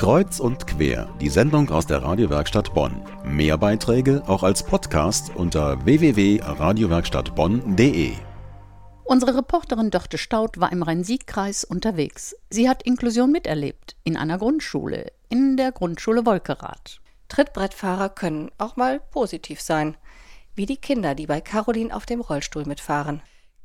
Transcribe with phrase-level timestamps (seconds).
[0.00, 3.02] Kreuz und quer, die Sendung aus der Radiowerkstatt Bonn.
[3.22, 8.14] Mehr Beiträge auch als Podcast unter www.radiowerkstattbonn.de.
[9.04, 12.34] Unsere Reporterin Dörte Staud war im Rhein-Sieg-Kreis unterwegs.
[12.48, 17.02] Sie hat Inklusion miterlebt, in einer Grundschule, in der Grundschule Wolkerath.
[17.28, 19.98] Trittbrettfahrer können auch mal positiv sein,
[20.54, 23.20] wie die Kinder, die bei Caroline auf dem Rollstuhl mitfahren.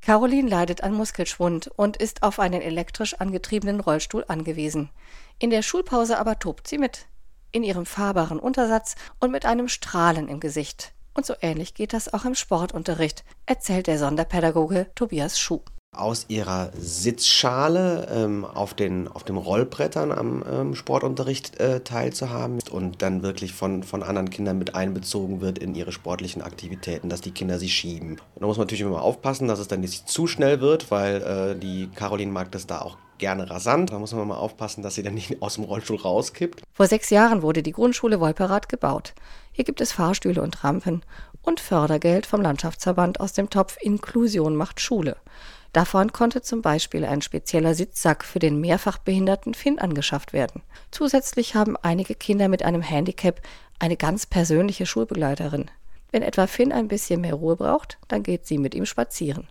[0.06, 4.92] Caroline leidet an Muskelschwund und ist auf einen elektrisch angetriebenen Rollstuhl angewiesen.
[5.40, 7.08] In der Schulpause aber tobt sie mit.
[7.52, 10.94] In ihrem fahrbaren Untersatz und mit einem Strahlen im Gesicht.
[11.16, 15.62] Und so ähnlich geht das auch im Sportunterricht, erzählt der Sonderpädagoge Tobias Schuh
[15.98, 23.02] aus ihrer Sitzschale ähm, auf, den, auf den Rollbrettern am ähm, Sportunterricht äh, teilzuhaben und
[23.02, 27.32] dann wirklich von, von anderen Kindern mit einbezogen wird in ihre sportlichen Aktivitäten, dass die
[27.32, 28.12] Kinder sie schieben.
[28.12, 31.22] Und da muss man natürlich immer aufpassen, dass es dann nicht zu schnell wird, weil
[31.22, 33.92] äh, die Caroline mag das da auch gerne rasant.
[33.92, 36.62] Da muss man mal aufpassen, dass sie dann nicht aus dem Rollstuhl rauskippt.
[36.74, 39.14] Vor sechs Jahren wurde die Grundschule Wolperath gebaut.
[39.52, 41.04] Hier gibt es Fahrstühle und Rampen
[41.42, 45.16] und Fördergeld vom Landschaftsverband aus dem Topf Inklusion macht Schule.
[45.76, 50.62] Davon konnte zum Beispiel ein spezieller Sitzsack für den mehrfach behinderten Finn angeschafft werden.
[50.90, 53.42] Zusätzlich haben einige Kinder mit einem Handicap
[53.78, 55.70] eine ganz persönliche Schulbegleiterin.
[56.14, 59.50] Wenn etwa Finn ein bisschen mehr Ruhe braucht, dann geht sie mit ihm spazieren.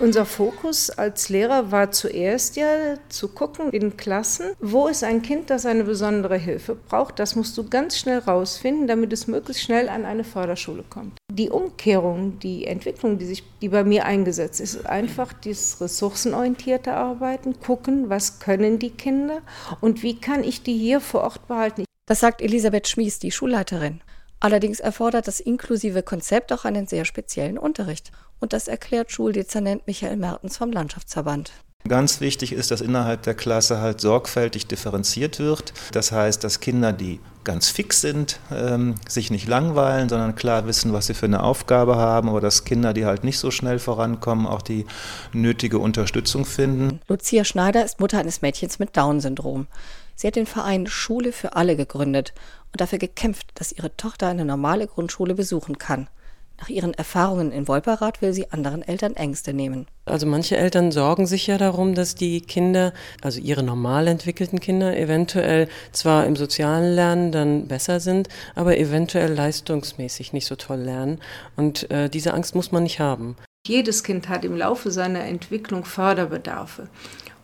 [0.00, 5.50] Unser Fokus als Lehrer war zuerst ja zu gucken in Klassen, wo ist ein Kind,
[5.50, 7.20] das eine besondere Hilfe braucht.
[7.20, 11.16] Das musst du ganz schnell rausfinden, damit es möglichst schnell an eine Förderschule kommt.
[11.36, 16.92] Die Umkehrung, die Entwicklung, die, sich, die bei mir eingesetzt ist, ist einfach dieses ressourcenorientierte
[16.92, 19.40] Arbeiten, gucken, was können die Kinder
[19.80, 21.86] und wie kann ich die hier vor Ort behalten.
[22.06, 24.00] Das sagt Elisabeth Schmies, die Schulleiterin.
[24.38, 28.12] Allerdings erfordert das inklusive Konzept auch einen sehr speziellen Unterricht.
[28.38, 31.50] Und das erklärt Schuldezernent Michael Mertens vom Landschaftsverband.
[31.86, 35.74] Ganz wichtig ist, dass innerhalb der Klasse halt sorgfältig differenziert wird.
[35.92, 40.94] Das heißt, dass Kinder, die ganz fix sind, ähm, sich nicht langweilen, sondern klar wissen,
[40.94, 44.46] was sie für eine Aufgabe haben, aber dass Kinder, die halt nicht so schnell vorankommen,
[44.46, 44.86] auch die
[45.34, 47.00] nötige Unterstützung finden.
[47.06, 49.66] Lucia Schneider ist Mutter eines Mädchens mit Down-Syndrom.
[50.16, 52.32] Sie hat den Verein Schule für alle gegründet
[52.72, 56.08] und dafür gekämpft, dass ihre Tochter eine normale Grundschule besuchen kann.
[56.60, 59.86] Nach ihren Erfahrungen in Wolperath will sie anderen Eltern Ängste nehmen.
[60.06, 62.92] Also manche Eltern sorgen sich ja darum, dass die Kinder,
[63.22, 69.32] also ihre normal entwickelten Kinder, eventuell zwar im sozialen Lernen dann besser sind, aber eventuell
[69.32, 71.20] leistungsmäßig nicht so toll lernen.
[71.56, 73.36] Und äh, diese Angst muss man nicht haben.
[73.66, 76.88] Jedes Kind hat im Laufe seiner Entwicklung Förderbedarfe.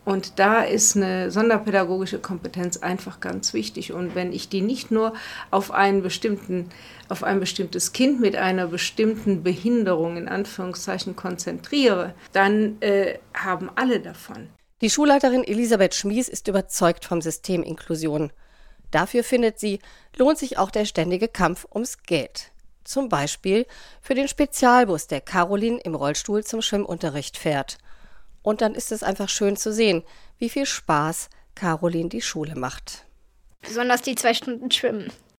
[0.03, 3.93] Und da ist eine sonderpädagogische Kompetenz einfach ganz wichtig.
[3.93, 5.13] Und wenn ich die nicht nur
[5.51, 6.69] auf einen bestimmten,
[7.07, 13.99] auf ein bestimmtes Kind mit einer bestimmten Behinderung in Anführungszeichen konzentriere, dann äh, haben alle
[13.99, 14.49] davon.
[14.81, 18.31] Die Schulleiterin Elisabeth Schmies ist überzeugt vom System Inklusion.
[18.89, 19.79] Dafür findet sie,
[20.17, 22.51] lohnt sich auch der ständige Kampf ums Geld.
[22.83, 23.67] Zum Beispiel
[24.01, 27.77] für den Spezialbus, der Caroline im Rollstuhl zum Schwimmunterricht fährt–
[28.41, 30.03] und dann ist es einfach schön zu sehen,
[30.37, 33.05] wie viel Spaß Caroline die Schule macht.
[33.61, 35.11] Besonders die zwei Stunden Schwimmen.